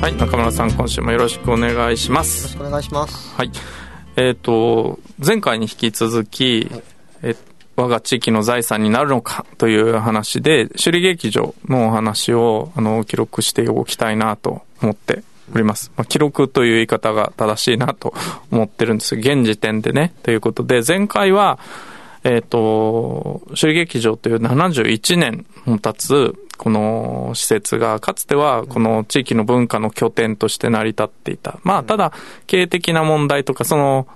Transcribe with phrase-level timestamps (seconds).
[0.00, 3.50] はい中村さん今週もよろしくお願いしますよろしくお願いしますはい
[4.16, 6.82] えっ、ー、と前回に引き続き、はい、
[7.22, 7.36] え
[7.76, 15.22] 我が地域の財産になるのかという話で首里劇場のお話をあの記録しておきたいなと思って
[15.54, 15.92] おります。
[15.96, 18.14] まあ、記録という言い方が正しいなと
[18.50, 20.12] 思ってるんです現時点でね。
[20.22, 21.58] ということで、前回は、
[22.26, 31.60] えっ、ー、と、首里劇場という71年も経つ、この施設が、かつてはこの地域の文化の拠点として成り立っていた。
[31.62, 32.12] まあ、ただ、
[32.48, 34.08] 経営的な問題とか、その、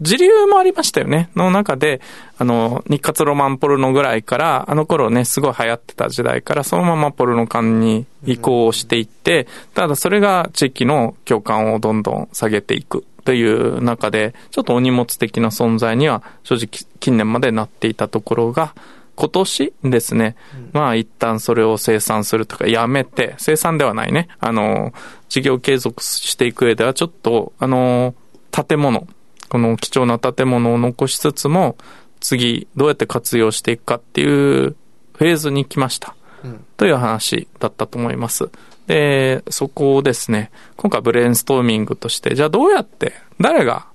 [0.00, 1.30] 時流もありましたよね。
[1.34, 2.00] の中で、
[2.38, 18.74] あの、日活ロマンポルノぐらいから、あの頃ね、すごい流行ってた時代から、そのままポルノ館に移行していって、ただそれが地域の共感をどんどん下げていくという中で、ちょっとお荷物的な存在には正直近年までなっていたところが、
[19.16, 20.36] 今年ですね、
[20.72, 24.92] まあ一旦それを生産するとかやめて、生産ではないね、あの、
[25.28, 28.14] 事業継続していく上ではちょっと、あの、
[28.52, 29.08] 建物、
[29.48, 31.76] この貴重な建物を残しつつも、
[32.20, 34.28] 次どうやって活用していくかっていう
[34.70, 36.14] フェーズに来ました。
[36.44, 38.48] うん、という話だったと思います。
[38.86, 43.86] で、そこをですね、今回ブレインストーミングとして、じゃあどうやって、誰が、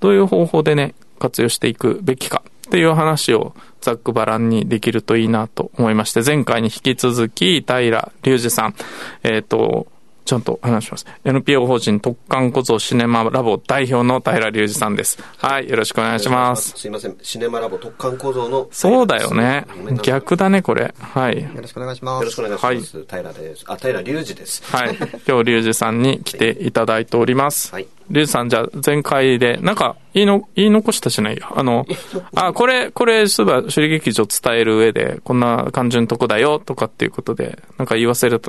[0.00, 8.74] どういう方法でね、活用していくべきかっていう話をざっくばらんにできるといいなと思いまして、前回に引き続き、平隆二さん、
[9.22, 9.86] えっ、ー、と、
[10.24, 11.06] ちゃんと話します。
[11.24, 15.22] NPO 法人特艦小僧シネマラボ代表の平隆二さんです。
[15.38, 16.72] はい、よろしくお願いします。
[16.76, 17.16] すいません。
[17.22, 18.68] シネマラボ特艦小僧の。
[18.70, 19.66] そうだよね。
[20.02, 20.94] 逆だね、これ。
[20.98, 21.42] はい。
[21.42, 22.22] よろしくお願いします。
[22.22, 22.96] よろしくお願いします。
[22.96, 23.64] はい、平です。
[23.68, 24.62] あ、平隆二です。
[24.74, 24.96] はい。
[24.96, 27.72] 今日隆二さんに来ていただいております。
[27.72, 27.86] はい。
[28.10, 31.38] リュウさん、じゃあ、前回で、なんか、言いの、言い残したしない？
[31.38, 31.46] よ。
[31.56, 31.86] あの、
[32.34, 38.42] あ、これ、これ、そういえば、首里劇場伝える上で、こんな感じのとこだよ、とかっていうことで、なんか言わせる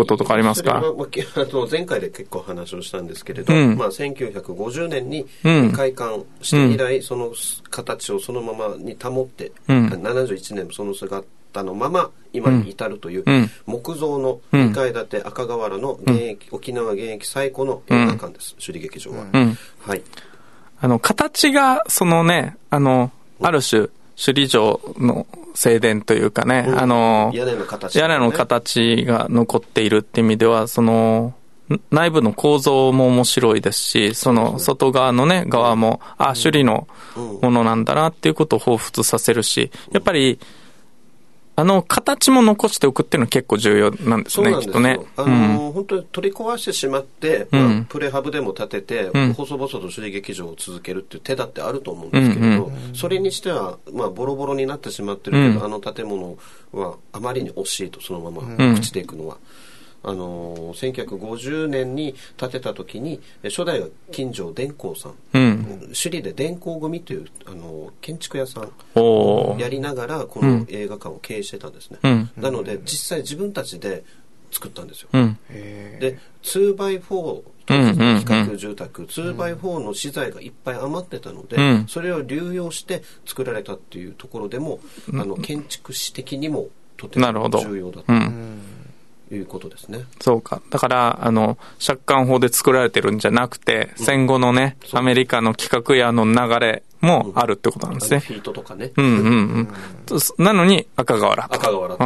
[0.00, 0.78] こととかありますか？
[0.80, 5.26] あの前回で結構話をしたんですけれど、うん、まあ、1950年に
[5.72, 7.32] 開館して以来、うん、その
[7.70, 13.24] 形をそのままに保って、うん、71年もその姿たのまま今に至るという
[13.66, 19.26] 木造の2階建て赤瓦の現役、沖縄現役最古の映画館です、首里劇場は。
[19.80, 20.02] はい。
[20.80, 23.88] あの、形が、そのね、あの、ある種、
[24.20, 31.32] 首里城の正殿というかね、あの、屋根の形、屋根の形が残っているって意味では、その、
[31.90, 36.86] 内部の構造も面白いですし、その外側のね、側も、あ、首里の
[37.40, 40.38] ものなんだなっていうことを彷彿させるし、やっぱり、
[41.60, 44.98] あの、形も残しておくっていうのは結構重要なんですね、きっとね。
[45.16, 56.38] あの、うん、本当に取り壊してしまって、うん、まあ、プレハブでも建てて、うん、細々と首里劇場を続けるっていう手だってあると思うんですけれど、うんうん、それにしては、まあ、ボロボロになってしまってるけど、あの建物
[56.72, 59.36] はあまりに惜しいと、そのまま朽ちていくのは。
[60.02, 74.04] あの1950年に建てた時に初代は金城伝光さん、うん、首里で伝光組というあの建築屋さんをやりながらこの映画館を経営してたんですね、うん、なので実際自分たちで
[74.50, 81.56] 作ったんですよ、うん、で 2x4 企画住宅 2x4 の資材がいっぱい余ってたので、
[81.86, 84.80] それを流用して作られたっていうところでも、
[85.14, 88.12] あの建築士的にもとても重要だった。
[89.34, 90.04] いうことですね。
[90.20, 90.60] そうか。
[90.70, 98.16] だから、あの、借款法で作られてるんじゃなくて、うん、戦後のね、アメリカの企画屋の流れもあるってことなんですね。
[98.16, 98.92] うん、フィートとかね。
[98.96, 99.68] うんうん
[100.38, 100.44] うん。
[100.44, 101.44] なのに赤瓦。
[101.44, 101.94] 赤瓦。
[101.94, 101.98] うん。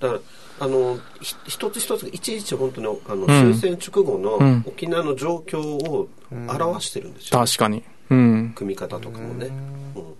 [0.00, 0.20] だから、
[0.60, 7.82] あの、一つ一ついちいち本当にあの、終戦直後の沖縄の状況を表してるんですよ、ね、確かに。
[8.10, 8.52] うん。
[8.54, 9.46] 組み方とかもね。
[9.46, 10.18] うん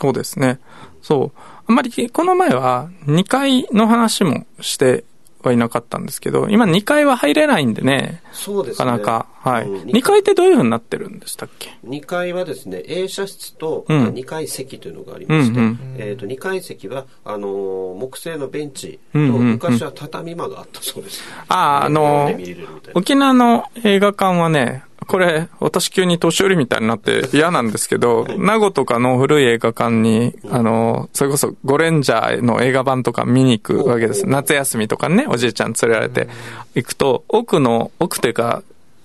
[0.00, 0.58] そうですね。
[1.02, 1.40] そう。
[1.66, 5.04] あんまり、この前は2階の話もして
[5.42, 8.22] はいなかったんですけど、今2階は入れないんでね。
[8.32, 8.84] そうですね。
[8.84, 9.26] なかなか。
[9.40, 9.64] はい。
[9.66, 21.22] うん、2階ってどういうふうになってるんでしたっけ ?2 階はですね、映写室と2階席というのがありまして、うんうん、えっ、ー、と、2階席は、あのー、木製のベンチと、昔は畳間があったそうです。
[21.48, 34.24] ああ、あのー、沖縄の映画館はね、これ、私急に年寄りみたいになって嫌なんですけど、名護とかの古い映画館に、あの、それこそゴレンジャーの映画版とか見に行くわけです。
[34.28, 36.28] 夏休みとかね、おじいちゃん連れられて
[36.76, 38.62] 行くと、奥の、奥というか、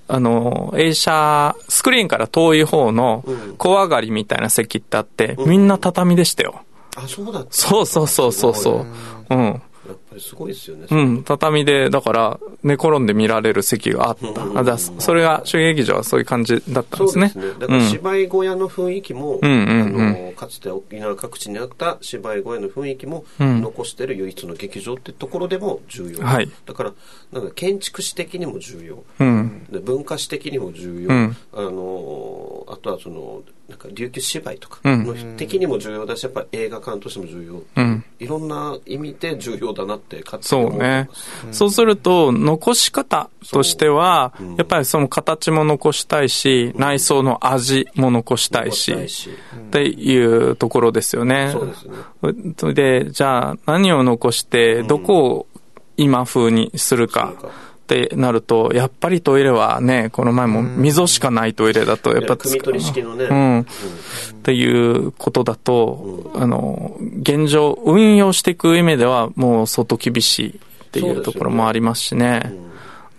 [0.08, 3.26] あの、映写、スクリーンから遠い方の
[3.58, 6.62] 小上がりみたいな席ってあって、みんな畳でしたよ。
[6.96, 8.86] あ、そうだったそうそうそうそうそ
[9.32, 9.36] う。
[9.36, 9.62] うん。
[10.20, 10.88] すごいですよね。
[10.90, 14.60] うん、畳で、だから、寝転んで見られる席があった。
[14.60, 17.30] あだそれが、主劇場はそういう感じだったんですね。
[17.30, 17.60] そうですね。
[17.60, 26.24] だから芝居小屋の雰囲気も、うん、あの、かつて沖縄各地にあった芝居小屋の雰囲気も、残してる唯一の劇場ってところでも重要。
[26.24, 26.50] はい。
[26.66, 26.94] だから、
[27.32, 29.04] なんか建築史的にも重要。
[29.20, 29.66] うん。
[29.72, 31.10] で文化史的にも重要。
[31.10, 37.64] うん、あの、あとはその、なんか琉球芝居とかの的にも重要だし、やっぱ映画館としても重要。
[37.84, 41.10] うん、いろんな意味で重要だなってそうね。
[41.52, 51.50] そうすると、残し方としては、やっぱりその形も残したいし、内装の味も残したいし、っていうところですよね。
[51.52, 51.94] そうですね。
[52.58, 55.48] それで、じゃあ何を残して、どこを
[55.98, 57.34] 今風にするか。
[57.86, 63.26] ってなると、やっぱりトイレはね、この前も溝しかないトイレだと、やっぱ、汲取式のね。
[63.26, 63.60] うん。
[63.60, 63.66] っ
[64.42, 72.54] ていうことだと、あの、現状、運用していく意味では、もう相当厳しいっていうところもありますしね。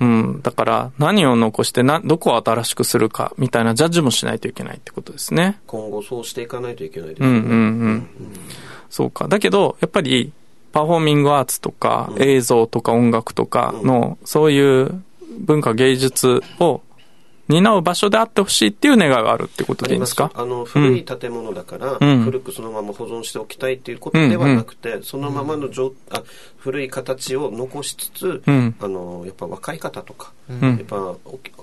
[0.01, 0.41] うん。
[0.43, 5.61] だから、何を残してな、どこを新しくするか、みたいなジャッジもしないといけないってことですね。
[5.69, 7.29] 今後そうしていかないといけないですね。
[7.29, 8.09] うんうんうん。
[8.91, 9.29] そうか。
[9.29, 10.33] だけど、やっぱり、
[10.77, 15.03] パフォーミングアーツとか、映像とか音楽とかの、そういう
[15.39, 16.83] 文化芸術を
[17.49, 20.31] 担う場所であってほしいっていう願いがあるってことでいいですか？
[20.35, 26.23] あの古い建物だから、うん、古くそのまま保存しておきたいっていうことではなくて、うんうん、そのままのじょあ
[26.59, 31.17] 古い形を残しつつ、うん、あのやっぱ若い方とか、うん、やっぱ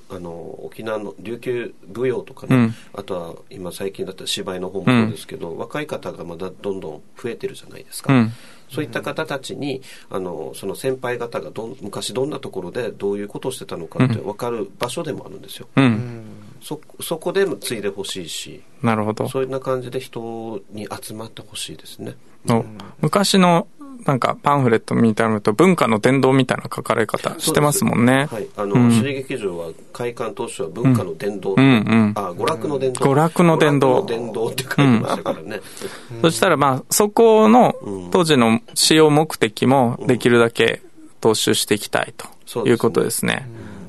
[0.09, 0.31] あの
[0.63, 8.13] 沖縄の琉球舞踊とかね、うん、あとは今最近だったら芝居の方もそうですけど、若い方がまだどんどん増えてるじゃないですか。
[8.69, 15.67] そういった方たちに、あの、その先輩方がど昔どんなところでどういうことをしてたのかって分かる場所でもあるんですよ。
[15.75, 16.23] うん、
[16.59, 18.63] そ、そこでも継いでほしいし。
[18.81, 19.29] なるほど。
[19.29, 22.15] そういうな感じで人に集まってほしいですね。
[22.99, 23.67] 昔の
[24.05, 28.27] なんかパンフレットみたいなのと文化の伝道みたいな書かれ方してますもんね。
[28.31, 28.47] はい。
[28.57, 33.05] あの、うん、劇場は開館当初は文化の伝道、うん、うんうんあ、娯楽の伝道。
[33.05, 34.05] 娯楽の伝道。
[34.05, 35.61] 伝道って書いてましたからね。
[36.15, 37.75] うん、そしたらまあ、そこの
[38.11, 40.81] 当時の使用目的もできるだけ
[41.21, 42.13] 踏襲していきたい
[42.45, 43.47] ということですね。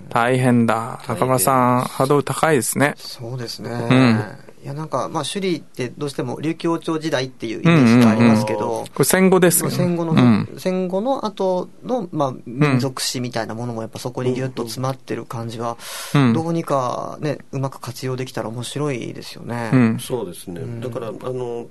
[0.08, 1.02] 大変だ。
[1.08, 2.94] 中村さん、ハードル高いですね。
[2.96, 3.70] そうですね。
[3.70, 9.70] うんいやなんか、まあ、首里ってどうしても琉球王朝時代っていうイメージがありますけど、うんうんうん、これ戦後ですね。
[9.70, 15.76] 戦後の、うん、戦後の後の、まあ、民族史みたいなものもやっぱそこにぎゅっと詰まってる感じは、
[16.14, 19.70] うん、どうにかね、うまく活用できたら面白いですよね。
[19.75, 20.62] うん、そうですね。
[20.81, 21.66] だから、あの、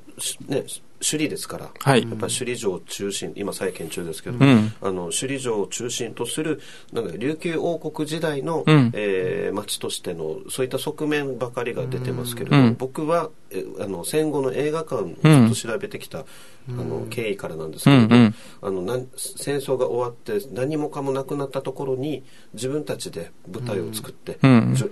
[0.47, 0.63] ね、
[1.03, 6.61] 首里ですから、はい、やっぱり首里城を中心、今再建中ですけど、うん、あの首里城を中心とする
[6.91, 16.23] なんか琉球王国時代の、うん、えー、町としてのそういった側面ばかりが出てますけれども、うん、僕はえあの戦後の映画館をずっと調べてきた、あ
[16.71, 22.23] の経緯からなんですけれど、うんあのな戦争が終わって何もかもなくなったところに
[22.53, 24.39] 自分たちで舞台を作って、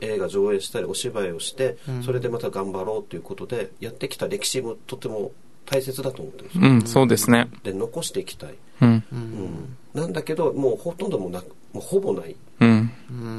[0.01, 5.31] 映画上映したりお芝居をして、それでまた頑張ろうということでやってきた歴史もとても
[5.65, 7.49] 大切だと思ってるんですうん、そうですね。
[7.63, 8.55] で、残していきたい。
[8.81, 9.03] うん。
[9.11, 11.41] うん、なんだけど、もうほとんどもな
[11.73, 12.35] もうほぼない。
[12.59, 12.91] うん。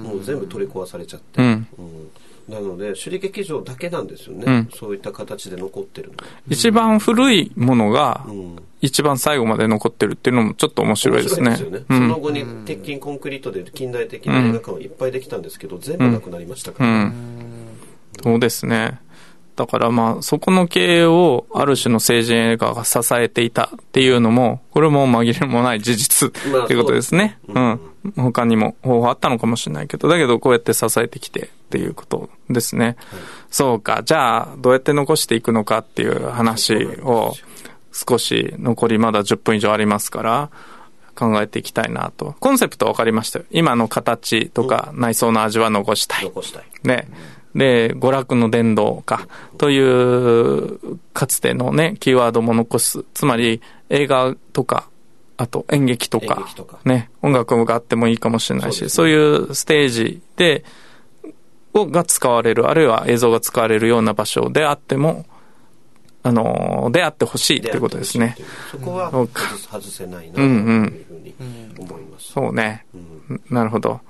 [0.02, 1.42] もう全部取り壊されちゃって。
[1.42, 1.68] うん。
[1.78, 2.10] うん
[2.48, 6.14] なので、首里劇場だけなんですよね、うん、そういった形で残ってるの、
[6.48, 8.26] 一番古いものが、
[8.80, 11.50] 一番最後まで残ってるっていうのもちょっと面白いですね。
[11.50, 11.84] ですよね。
[11.86, 17.14] その後に鉄筋コンクリートで近代的な映画館はいっぱいできたんですけど、全部なくなりましたから、ね、
[18.22, 19.00] そうですね。
[19.56, 26.32] だからまあ、そこの経営をある種の政治映画が支えていたっていうのも、これも紛れもない事実っ
[26.66, 27.38] ていうことですね。
[27.48, 27.80] うん。
[28.16, 32.96] 他にも方法あったのかもしれないけど、だけどこうやって支えてきてっていうことですね。
[33.50, 34.02] そうか。
[34.04, 37.34] じゃあ、どうやって残していくのかっていう話を、
[37.92, 40.50] 少し残りまだ10分以上ありますから、
[41.14, 42.34] 考えていきたいなと。
[42.40, 43.44] コンセプト分かりましたよ。
[43.50, 46.24] 今の形とか内装の味は残したい。
[46.24, 46.64] 残したい。
[46.84, 47.06] ね。
[47.54, 49.28] で、娯楽の伝道か、
[49.58, 53.04] という、かつてのね、キーワードも残す。
[53.14, 54.88] つまり、映画とか、
[55.36, 60.64] あと演劇とか、とかね、音楽があってもいいかもしれないし、そう、ね,、いうステージで、
[61.74, 65.26] をが使われる、あるいは映像が使われるような場所であっても、
[66.22, 68.36] あの、であってほしいってことですね。
[68.70, 71.34] そこは外せないなというふうに
[71.78, 72.32] 思います。
[72.32, 72.86] そうね。
[72.94, 74.00] うん、なるほど。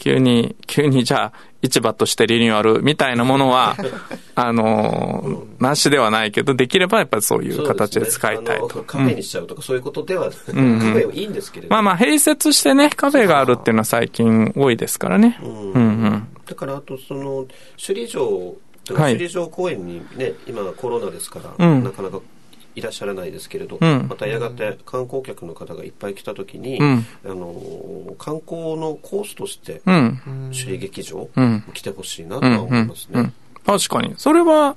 [0.00, 3.76] 急に、急にじゃあ、市場としてリニューアルみたいなものは、
[4.34, 8.78] あの、なしではないけど、できればやっぱりそういう形で使いたいと。
[8.78, 15.38] ね、カフェにしちゃうとか、そういうことでは、うん、カフェはいいんですけれどまあまあ、併設してね、カフェがあるっていうのは最近多いですからね。
[15.42, 16.28] うん、うんうん。
[16.46, 18.54] だから、あと、その、首里城、
[18.86, 22.20] 首里城公園にね、今コロナですから、うん、なかなか
[22.74, 30.20] いらっしゃらないですけれど、うん、またやがて観光客の方がいっぱい来た時に、うん、あの観光のコースとして、うん、
[30.52, 31.28] 首里劇場、
[31.74, 33.32] 来てほしいなとは思いますね、
[33.66, 34.14] 確かに。
[34.16, 34.76] それは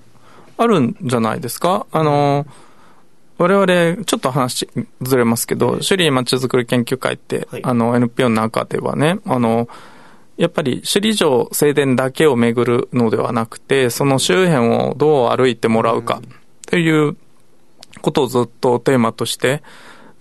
[0.57, 1.85] あるんじゃないですか？
[1.91, 2.45] あの
[3.39, 4.69] 我々、ちょっと話
[5.01, 9.67] ずれますけど、首里まちづくり研究会って、はい、あの、NPO の中ではね、あの、
[10.37, 16.21] やっぱり首里城正殿だけを巡るのではなくて、その周辺をどう歩いてもらうか
[16.67, 17.17] という
[18.03, 19.63] ことをずっとテーマとして、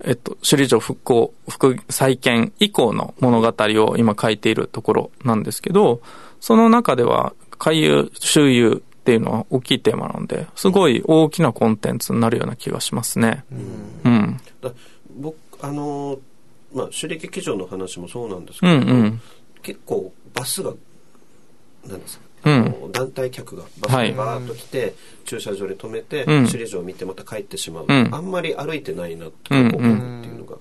[0.05, 6.01] えっと、首里城復興、復再建以降の物語を今書いているところなんですけど、
[6.39, 13.43] その中では回遊、周遊っていうのは大きいテーマなんで、すごい大きなコンテンツになるような気がしますね。
[13.51, 13.61] うん。
[14.05, 14.39] うん、
[15.17, 16.17] 僕、あの、
[16.73, 19.21] まあ、首里劇場の話もそうなんですけど、うんうん、
[19.61, 20.73] 結構バスが、
[21.85, 24.93] なんですか、うん、団体客がバスでバーッと来て、
[25.25, 29.79] 駐車場に止めて、首里城を見てまた帰ってしまう、うん、あんまり歩いてないなって思うってい
[30.31, 30.57] うのが。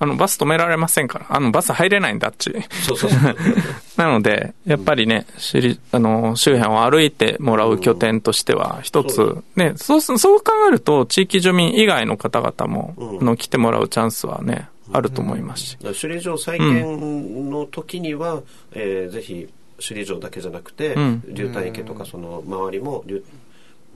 [0.00, 1.26] あの、バス止められませんから。
[1.28, 2.52] あの、バス入れないんだっち。
[2.86, 3.10] そうそう
[3.96, 15.78] なので、やっぱりね、しあの、周辺を歩いてもらう拠点としては、一つ、うん、ね、そう、そう考えると、地域住民以外の方々も、うん、あの、来てもらうチャンスはね、あると思いますし。
[15.78, 18.42] 首里城再建の時には、うん、
[18.74, 19.48] えー、ぜひ、
[19.78, 20.96] 首里城だけじゃなくて、
[21.28, 23.04] 竜潭池とかその周りも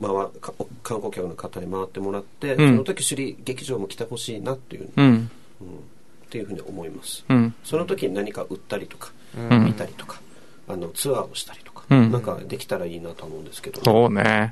[0.00, 5.30] 回観光客の方に回ってもらって、その時首里劇場も来てほしいなっていう、うん。
[6.26, 7.24] っていうふうに思います、
[7.62, 10.18] その時に何か売ったりとか、見たりとか
[10.66, 13.82] あのツアーをしたりとか、なんかできたらいいなと思うんですけど。
[13.84, 14.50] そうね、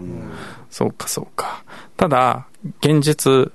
[0.68, 1.64] そうかそうか。
[1.96, 2.46] ただ
[2.80, 3.50] 現実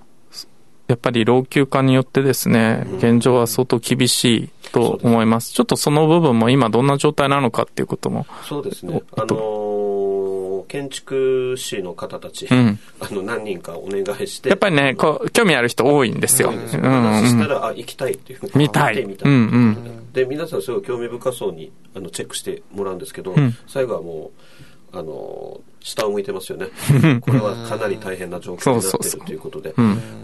[0.88, 5.52] やっぱり老朽化によってですね、現状は相当厳しいと思います。
[5.52, 8.28] ちょっとその部分も今どんな状態なのかっていうことも。
[8.44, 9.02] そうですね。
[9.18, 14.50] あのー、建築士の方たち、うん、あの、何人かお願いして。
[14.50, 16.52] やっぱりね、こう、興味ある人多いんですよ。
[16.52, 16.58] うん。
[16.82, 18.52] 話したら、あ、行きたいっていうふうに。
[18.56, 19.06] 見たい。
[19.06, 19.32] 見たい。
[19.32, 20.14] うんうん。
[20.14, 24.65] で、皆さんすごい興味深そうに、あの、チェックしてもらうんですけど、うん、最後はもう、
[24.96, 26.68] あのー、下を向いてますよね。
[27.22, 29.82] これはかなり大変な状況になっているということで、あ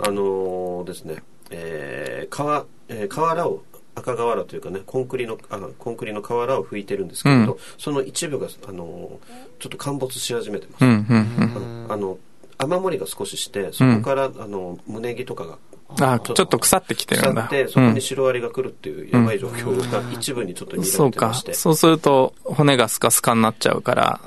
[0.10, 3.64] のー、ですね、えー、川、えー、河原を
[3.96, 9.20] 赤瓦というかねコンクリのあのコンクリの瓦を拭いてるんですけれど、うん、その一部があの
[9.60, 12.18] ちょっと陥没し始めてます、うんうんうん、あの
[12.58, 15.58] 雨漏りが少ししてそこから、あの胸木とかが
[16.00, 17.44] あちょっと腐ってきてるんだ。
[17.44, 21.54] 腐って、そこにシロアリが来るっていうやばい状況が一部にちょっと見られてまして。
[21.54, 21.72] そうか。
[21.72, 24.20] そうすると、骨がスカスカになっちゃうから、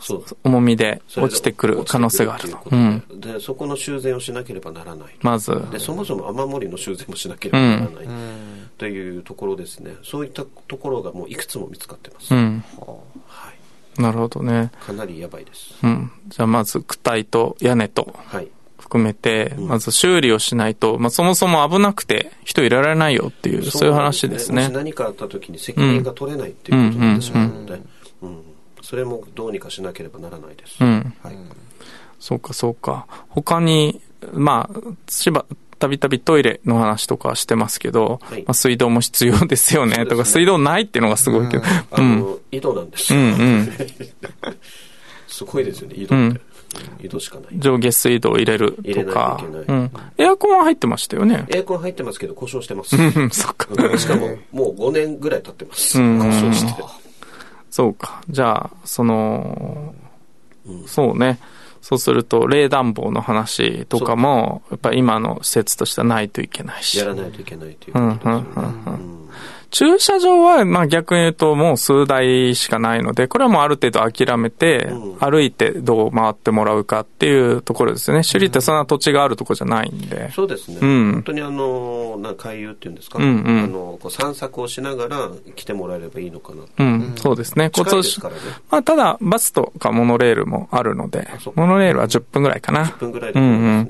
[0.44, 2.58] 重みで落ちてくる可能性があると。
[2.70, 5.14] うん、で、そこの修繕をしなければならない。
[5.20, 5.52] まず。
[5.70, 8.04] で、そもそも雨漏りの修繕もしなければならない。
[8.04, 9.94] うん、というところですね。
[10.02, 12.34] そういったところがもういくつも見つかってます。
[12.34, 12.64] うん、
[13.26, 14.00] はい。
[14.00, 14.70] なるほどね。
[14.84, 15.74] かなりやばいです。
[15.82, 16.10] うん。
[16.28, 18.14] じゃあまず、躯体と屋根と。
[18.26, 18.48] はい。
[18.94, 24.68] 含めて、まず修理をしないと、まあ、そもそも危なくて人入れられないよっていう、そういう話ですね。
[24.68, 27.80] 何かあった時に責任が取れないっていうことになってしまうので、
[28.82, 30.76] それもどうにかしなければならないです。
[30.80, 31.14] うん。
[31.22, 31.36] はい。
[32.20, 33.06] そうか、そうか。
[33.28, 34.00] 他に、
[34.32, 35.44] まあ、しば、
[35.80, 41.64] たびたびトイレの話とかしてますけど、はい、まあ、水道も必要ですよね、ねとか、水道ないっていうのがすごいけど。
[41.64, 42.12] うん。
[42.12, 43.18] あの、井戸なんですよ。
[43.18, 43.72] うんうん。
[45.26, 46.40] すごいですよね、井戸って。
[47.02, 47.58] 井戸しかない。
[47.58, 49.42] 上下水道を入れるとか。
[49.66, 49.90] うん。
[50.18, 51.46] エアコンは入ってましたよね。
[51.48, 52.96] エアコン入ってますけど故障してます。
[53.30, 53.98] そっか。
[53.98, 55.98] しかも、もう5年ぐらい経ってます。
[55.98, 56.82] 故障して。
[57.70, 58.22] そうか。
[58.28, 59.94] じゃあ、その、
[60.86, 61.38] そうね。
[61.82, 66.98] そうすると、冷暖房の話とかも、やっぱり今の施設としてはないといけないし。
[66.98, 68.46] やらないといけないということですよね。
[68.56, 69.23] うんうんうん
[69.74, 74.88] 駐車場は、まあ逆に言うともう数台しかないので、これはもうある程度諦めて、
[75.18, 78.22] 歩いてどう回ってもらうかっていうところですよね。
[78.22, 80.30] 首里ってそんな土地があるところじゃないんで。
[80.30, 80.78] そうですね。
[80.80, 87.72] うん、本当にあの、な回遊っていうんですか、うんうん、あのこう散策をしながら来てもらえればいいのかなうん、そうですね。
[87.76, 88.30] 交通、ね、
[88.70, 91.26] まあただ、バスとかモノレールもあるので、
[91.56, 92.84] モノレールは10分ぐらいかな。
[92.84, 93.88] 10分ぐらいで、ね、うんうん。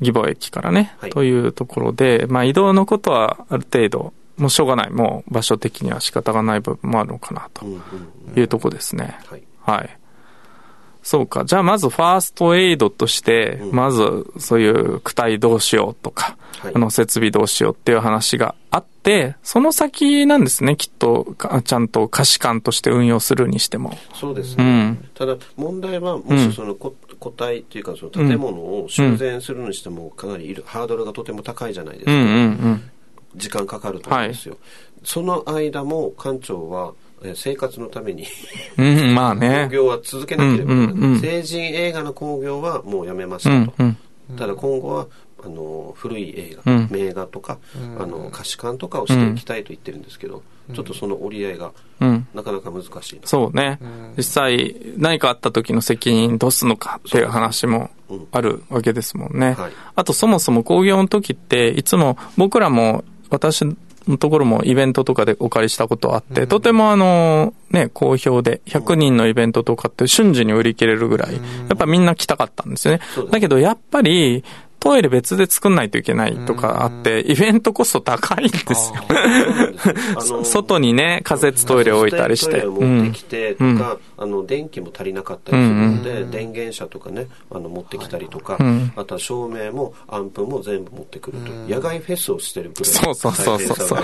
[0.00, 4.90] 義母駅からね、はい、というところで、まあ移動のことはある程度、もうしょうがない。
[4.90, 7.66] もう場所的には仕方がない部分もあるのかなと
[8.36, 9.18] いうとこですね。
[9.26, 9.42] はい。
[9.60, 9.98] はい。
[11.04, 11.44] そうか。
[11.44, 23.98] じゃあまずファーストエイドとして、うん、まずそういう躯体どうしようとか、はい、あの設備どうしようっていう話があって、その先なんですね、きっと、ちゃんと可視感として運用するにしても。
[24.14, 24.64] そうですね。
[24.64, 26.94] うん、ただ問題は、もしその個
[27.30, 32.12] 体っていうか、その建物を修繕するにしても、かなりいる、ハードルがとても高いじゃないですか。
[32.12, 32.28] うんうんう
[32.70, 32.90] ん
[33.36, 34.60] 時間かかると思うんですよ、はい、
[35.04, 36.92] その間も館長は
[37.34, 38.26] 生活のために
[38.76, 39.68] うん、まあね。
[39.70, 43.72] 興行は続けなければならない、うんうんうん、成人映画の興行はもうやめましたと。
[43.78, 43.96] うん
[44.30, 45.06] うん、ただ今後は、
[45.42, 50.42] あの、古い映画、うん、名画とか、うん、あの、歌詞館とかをしていきたいと言ってるんですけど、
[50.74, 51.72] ちょっとその折り合いが、
[52.34, 53.20] なかなか難しい。
[53.24, 53.78] そうね。
[54.16, 57.90] 実際、何かあった時の責任どうすんのかっていう話も
[58.32, 59.52] あるわけですもんね。
[59.52, 63.64] はい、あとそもそも興行の時って、いつも僕らも私
[64.06, 71.40] のところもイベントとかでお借りしたことあって、うん、とてもあの、ね、好評で、100人のイベントとかって瞬時に売り切れるぐらい、や
[71.74, 73.00] っぱみんな来たかったんですよね。
[73.30, 74.44] だけどやっぱり、
[74.84, 78.92] トイレ別で作んないといけないとかあって、イベントコスト高いんです
[80.28, 80.44] よ。
[80.44, 82.66] 外にね、仮設トイレ置いたりして。
[82.66, 83.78] 持ってきてとか、うん、
[84.18, 91.50] あの、電気も足りなかったりするので、うん、電源車とかね、あの、持ってきたりとか、うん、あとは照明もアンプも全部持ってくると。
[91.66, 93.76] 野外フェスをしてるぐらいそうそうそうそう。
[93.78, 93.96] そ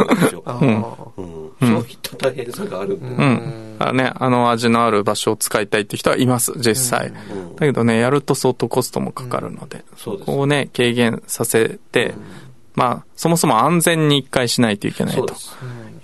[1.67, 3.17] ういった大変さがあるんで、ね。
[3.19, 3.97] うん。
[3.97, 7.13] ね、あの味のある場所を使いたいって人はいます、実際。
[7.13, 9.85] だけどね、やると相当コストもかかるので。
[9.97, 10.27] そうです。
[10.27, 12.15] こうね、軽減させて、
[12.75, 15.35] まあ、そもそも安全に一回しないといけないと。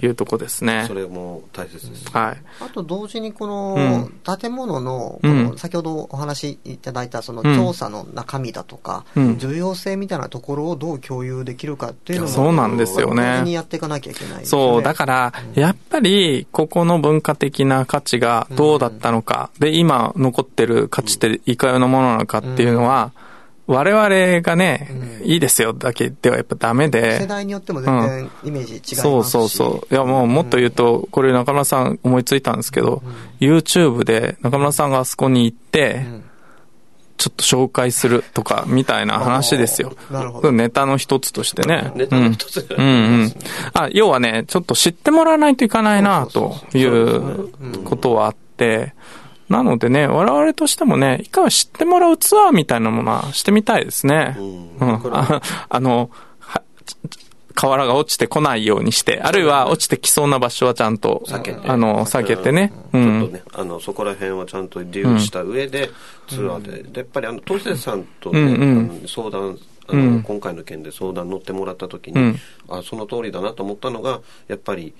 [0.03, 0.85] いうとこですね。
[0.87, 2.11] それも大切です。
[2.11, 2.37] はい。
[2.61, 9.05] あと同時にこの建物の、この先ほどお話いただいたその調査の中身だとか、
[9.39, 13.43] 重要性みたいなところをどう共有できるかっていうのも、そうなんですよね。
[13.43, 23.13] にやっていかなきゃいけない、そう、だから、やっぱりここの文化的な価値がどうだったのか、で、今残ってる価値っていかようなものなのかっていうのは、
[23.67, 24.89] 我々がね、
[25.23, 27.21] うん、いいですよだけではやっぱダメで。
[27.21, 29.95] 世代によっても全然イメージ違いますし、うん、そうそうそう。
[29.95, 33.03] いやもうもっと言うと、これ中村さん思いついたんですけど、
[33.41, 36.07] うん、YouTube で中村さんがあそこに行って、
[37.17, 39.95] ちょっと紹介するとか、みたいな話ですよ。
[40.11, 40.53] なるほど。
[40.53, 41.93] ネタの一つとしてね。
[41.97, 43.35] ネタの一つ、うん、うんうん
[43.73, 47.49] あ、要はね、ちょっと知ってもらわないといかないな、という
[47.85, 48.95] ことはあって、
[49.49, 54.37] なのでね、我々としてもね、いかが知ってもらうツアーみたいなものはしてみたいですね。
[54.39, 55.01] うん。
[55.13, 56.11] ああの、
[57.57, 62.73] 瓦が落ちてこないようにして、あるいは落ちてきそうな場所はちゃんと、避けて、あの、避けてね。
[62.93, 63.21] うん。
[63.21, 65.91] ちょっとね、あの、そこら辺はちゃんと理由した上で、
[66.29, 66.83] ツアーで。
[66.83, 74.95] で、やっぱりあの、トセさんとね、うん相談、あの、うん、今回の件で相談乗ってもらった時に、うん、あ、その通りだなと思ったのが、やっぱり、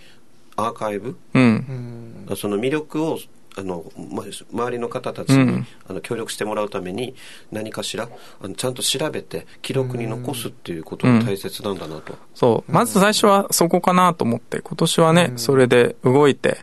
[0.57, 3.19] アーカイブ、うん、その魅力を
[3.57, 7.15] あの、ま、周りの方たちに、うん、あの協力してもらうために
[7.51, 8.09] 何かしら
[8.41, 12.17] あのちゃんと調べて記録に残すっていうことが大切なんだなと、う。
[12.17, 16.59] ん、そうまず最初はそこかなと思って今年はね、うん、それで動いて、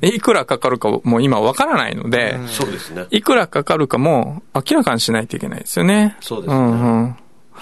[0.00, 3.06] でいくらかかるかもう今わからないので、そうですね。
[3.10, 6.16] いくらかかるかも明らかにしないといけないですよね。
[6.20, 7.16] そうですね、うんうん。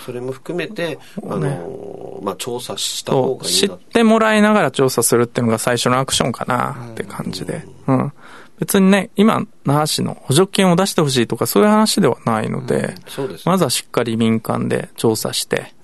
[0.05, 7.65] それも含めて、あの、まあ、調査した方がいい知ってもらいながら調査するっていうのが最初のアクションかなって感じで。
[7.87, 8.13] うん。
[8.59, 12.75] 別にね、今、那覇市の補助金を出してほしいとかそういう話ではないので、
[13.19, 15.75] うんでね、まずはしっかり民間で調査して、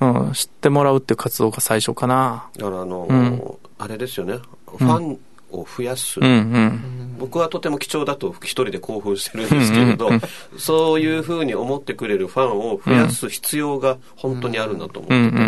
[0.00, 2.48] うん、うん、知ってもらうっていう活動が最初かな。
[2.56, 3.42] だからあの、うん、
[3.78, 5.18] あれですよね、ファン
[5.50, 10.10] を増やす、うんうん、僕はとても貴重だと一人で興奮してるんですけれど、
[10.58, 15.42] そういうふうに思ってくれるファンを増やす必要が本当にあるんだと思ってて、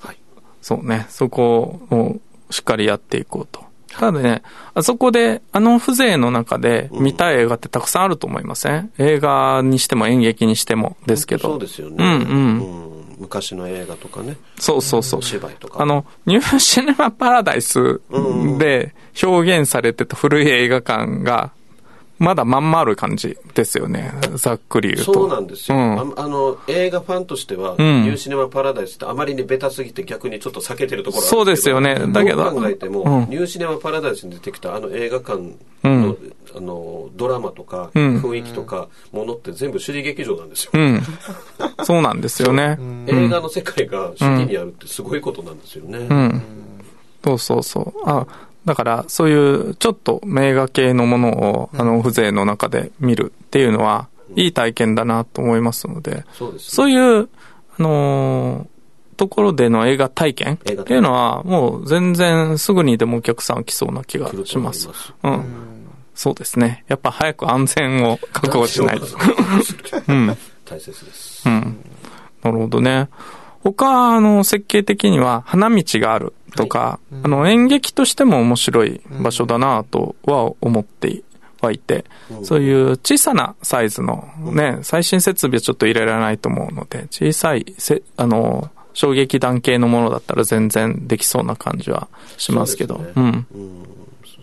[0.00, 0.18] はい、
[0.60, 3.63] そうね、そこをしっかりやっていこうと。
[3.98, 4.42] ただね、
[4.74, 11.50] あそこで、あの風情の中で見たい映画ってたくさんあると思いません、映画にしても演劇にしてもですけど。
[11.50, 11.96] そうですよね。
[11.98, 12.88] うんうん。
[12.88, 14.36] うん昔の映画とかね。
[14.58, 15.22] そうそうそう。
[15.22, 15.82] 芝居とか。
[15.82, 18.00] あの、ニューシネマパラダイス
[18.58, 21.52] で表現されてた古い映画館が、
[22.18, 24.12] まだまんまある感じですよね。
[24.36, 25.12] ざっくり言うと。
[25.12, 25.76] そうなんですよ。
[25.76, 31.96] うん、あの、映画ファンとしては、うん、ニューシネマパラダイスってあまりにベタすぎて逆にちょっと避けてるところそうですよね。
[32.08, 32.44] だけど。
[32.50, 35.42] 考えても、うん、ニューシネマパラダイスに出てきたあの映画館
[35.82, 36.16] の、
[36.56, 40.72] あの、ドラマとか、雰囲気とか、ものって全部首里劇場なんですよ。
[41.84, 42.78] そうなんですよね。
[43.08, 46.42] 映画の世界が首里にあるってすごいことなんですよね。
[47.24, 47.92] そうそうそう。
[48.04, 48.26] あ、
[48.64, 57.28] だから、そういうちょっと名画系のものを、あの、風情の中で見るっていうのは、いい体験だなと思いますので、そうです、ね、そういう、
[57.78, 58.66] あのー、
[59.16, 64.88] ところでの映画体験っていうのは、もう全然すぐにでもお客さん来そうな気がします。
[65.22, 65.44] うん。
[66.14, 66.84] そうですね。
[66.88, 69.06] やっぱ早く安全を確保しないと。
[70.08, 70.36] うん。
[70.64, 71.48] 大切です。
[71.48, 71.76] うん。
[72.42, 73.08] なるほどね。
[73.72, 81.22] 他、あの、設計的には花道があるとか、はいうん、あの、演劇としても面白い場所だなとは思って
[81.62, 92.96] はいて、うん、そういう小さなサイズのね、最新設備はちょっと入れられないと思うので、小さい、せあの、衝撃弾系のものだったら全然できそうな感じはしますけど。
[92.96, 93.46] うね、うん、うん。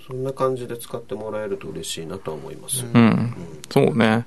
[0.06, 2.86] そんな感じで使ってもらえると嬉しいなと思います。
[2.86, 3.02] うん。
[3.02, 3.36] うん、
[3.70, 4.26] そうね。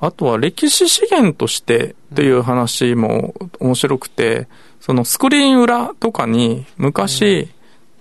[0.00, 4.48] あとは歴史資源としてっていう話も面白くて、
[4.80, 7.48] そのスクリーン裏とかに昔、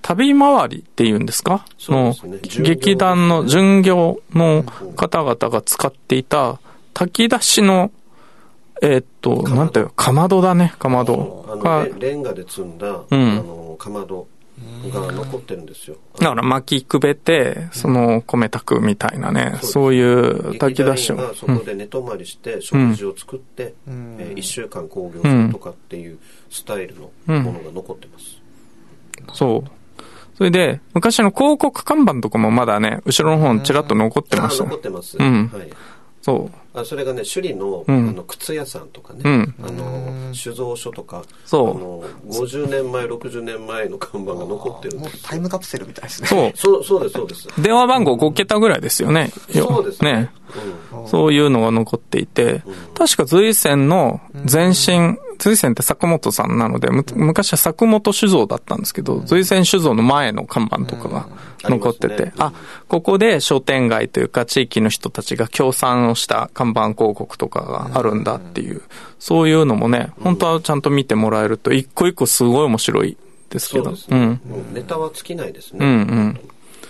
[0.01, 1.65] 旅回りっていうんですか？
[1.77, 2.15] その、
[2.63, 4.63] 劇団の巡業の
[4.95, 6.59] 方々が使っていた
[6.93, 7.91] 炊き出しの
[8.81, 11.45] えー、っと、なんていうかまどだね、かまど。
[11.99, 14.25] レンガで積んだ、うん、あの、かまど
[14.91, 15.97] が残ってるんですよ。
[16.19, 21.33] だから巻きくべて、その米炊くみたいなね、そういう炊き出しを。
[21.33, 26.19] そこで寝泊まりして食事を作って、うん、えー、1週間興行するとかっていう
[26.49, 28.41] スタイルのものが残ってます。
[29.27, 30.03] うん、そう。
[30.37, 35.17] それで、昔の広告看板とかもまだね、後ろの方にちらっと残ってました、残ってます。
[35.17, 35.49] うん。
[35.49, 35.69] はい。
[36.29, 36.79] そう。
[36.79, 46.27] あそれがね、首里の,、あの靴屋さんとかね、うん、あの酒造所とか、そうあの50年前、60年前の看板が残ってるんですタイムカプセルみたいですね。
[46.27, 46.51] そう。
[46.55, 47.47] そうそうです、そうです。
[47.61, 49.31] 電話番号5桁ぐらいですよね。
[49.51, 50.13] そうですね。
[50.13, 50.31] ね
[50.93, 52.61] うん、そういうのが残っていて、
[52.95, 61.27] 確か随線の前身、随線って作本さんなので、昔は作本酒造だったんですけど、随線酒造の前の看板とかが
[61.63, 62.51] 残ってて、あ、
[62.87, 68.81] ここで商店街というか地域の人たちが協賛をした看板広告とかがあるんだっていう、
[69.17, 73.17] そういうのもね、本当はちゃんと見てもらえると、一個一個すごい面白い
[73.49, 73.91] ですけど。
[73.91, 74.73] うね、うん。
[74.73, 75.79] ネタは尽きないですね。
[75.81, 75.91] うん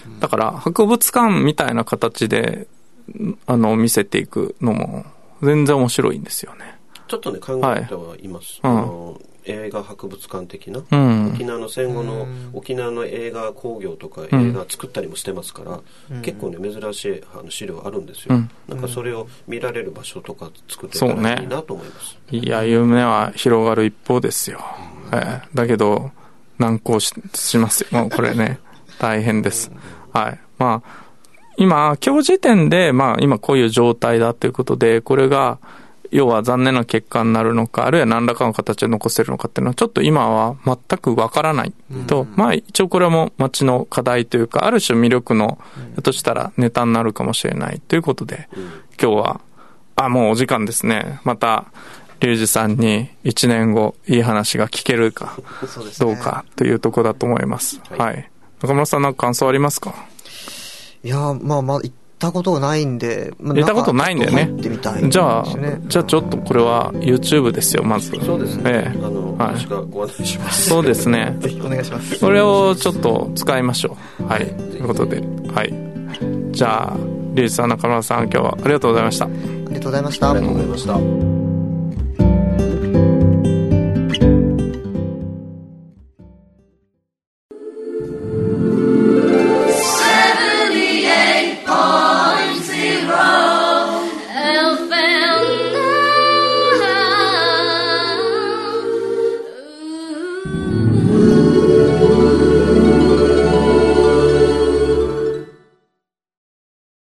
[0.07, 0.19] うん。
[0.19, 2.67] だから、博物館みたいな形で、
[3.45, 5.05] あの、見せていくのも、
[5.41, 6.68] 全然面白いんですよね。
[7.09, 8.59] ちょっとね、考えてはいます。
[8.61, 15.79] はい、あの映画博物館的な、うん、沖縄の戦後の沖縄の映画工業とか映画作ったりもしてますから、
[16.11, 24.59] うん、結構ね珍しいあの資料あるんですよ、うん、なんかそれを見られる場所とか作っていたらいいなと思います、ね、いや夢は広がる一方ですよ、
[25.13, 26.11] えー、だけど
[26.59, 27.87] 難航ししますよ。
[27.91, 28.59] もうこれね。
[28.99, 29.71] 大変です、
[30.11, 30.39] はい。
[30.57, 31.05] まあ
[31.57, 35.57] 今今日時点でまあ今こういう状態だということでこれが
[36.11, 41.73] 要は残念な結果になるのか、あるいは何らかの形で残せるのかっていうのは、ちょっと今は全くわからない
[42.07, 48.63] と、うん、まあ一応これも街の課題というか、ある種魅力の、ひょっとしたらネタになるかもしれないということで、うん、
[49.01, 49.41] 今日は、
[49.95, 51.19] あ、もうお時間ですね。
[51.23, 51.65] また、
[52.21, 55.37] リュウジさんに1年後いい話が聞けるか、
[55.99, 57.79] どうかというところだと思います。
[57.91, 58.31] はい、はい。
[58.61, 59.95] 中村さんなんか感想ありますか？
[61.01, 61.79] いやまあまあ、
[62.19, 64.51] ったことがないんで、まあ、行ったことないんだよね。
[65.09, 65.45] じゃあ、
[65.87, 68.11] じゃあちょっとこれは YouTube ですよ、まず。
[68.11, 68.63] そうですね。
[68.65, 68.97] ええ。
[68.97, 70.69] あの、はい、ご案内します。
[70.69, 71.37] そうですね。
[71.39, 72.19] ぜひお願いします。
[72.19, 74.25] これをちょっと使いましょう。
[74.25, 74.45] はい。
[74.45, 75.73] ということで、はい。
[76.51, 76.97] じゃあ、
[77.35, 79.25] リュウジさん、中村さん、今日はありがとうございました。
[79.25, 79.29] あ
[79.69, 80.31] りがとうございました。
[80.31, 81.38] ありがとうございました。